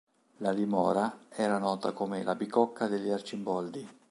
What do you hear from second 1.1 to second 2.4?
era nota come la